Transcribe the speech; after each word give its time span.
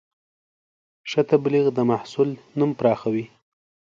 ښه 1.09 1.21
تبلیغ 1.31 1.65
د 1.73 1.79
محصول 1.91 2.29
نوم 2.57 2.71
پراخوي. 2.79 3.25